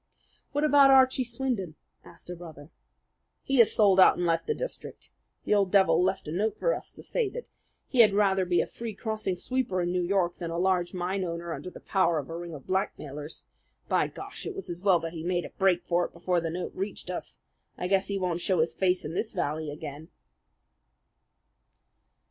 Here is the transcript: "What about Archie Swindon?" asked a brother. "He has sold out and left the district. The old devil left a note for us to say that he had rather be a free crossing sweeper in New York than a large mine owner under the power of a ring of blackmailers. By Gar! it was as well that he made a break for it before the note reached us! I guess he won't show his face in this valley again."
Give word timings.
"What 0.51 0.63
about 0.63 0.89
Archie 0.89 1.23
Swindon?" 1.23 1.75
asked 2.03 2.27
a 2.31 2.35
brother. 2.35 2.71
"He 3.43 3.57
has 3.57 3.71
sold 3.71 3.99
out 3.99 4.17
and 4.17 4.25
left 4.25 4.47
the 4.47 4.55
district. 4.55 5.11
The 5.43 5.53
old 5.53 5.71
devil 5.71 6.01
left 6.01 6.27
a 6.27 6.31
note 6.31 6.57
for 6.57 6.73
us 6.73 6.91
to 6.93 7.03
say 7.03 7.29
that 7.29 7.45
he 7.85 7.99
had 7.99 8.15
rather 8.15 8.43
be 8.43 8.61
a 8.61 8.65
free 8.65 8.95
crossing 8.95 9.35
sweeper 9.35 9.79
in 9.79 9.91
New 9.91 10.01
York 10.01 10.39
than 10.39 10.49
a 10.49 10.57
large 10.57 10.95
mine 10.95 11.23
owner 11.23 11.53
under 11.53 11.69
the 11.69 11.79
power 11.79 12.17
of 12.17 12.29
a 12.31 12.35
ring 12.35 12.55
of 12.55 12.65
blackmailers. 12.65 13.45
By 13.87 14.07
Gar! 14.07 14.31
it 14.43 14.55
was 14.55 14.71
as 14.71 14.81
well 14.81 14.99
that 15.01 15.13
he 15.13 15.21
made 15.23 15.45
a 15.45 15.51
break 15.51 15.83
for 15.85 16.07
it 16.07 16.13
before 16.13 16.41
the 16.41 16.49
note 16.49 16.73
reached 16.73 17.11
us! 17.11 17.39
I 17.77 17.87
guess 17.87 18.07
he 18.07 18.17
won't 18.17 18.41
show 18.41 18.59
his 18.59 18.73
face 18.73 19.05
in 19.05 19.13
this 19.13 19.33
valley 19.33 19.69
again." 19.69 20.09